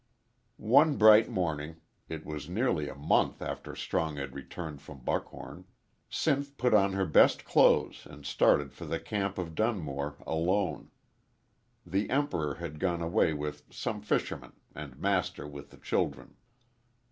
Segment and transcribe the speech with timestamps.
[0.57, 1.75] One bright morning
[2.09, 5.65] it was nearly a month after Strong had returned from Buckhom
[6.09, 10.89] Sinth put on her best clothes and started for the camp of Dunmore alone.
[11.85, 16.35] The Emperor had gone away with some fishermen and Master with the children.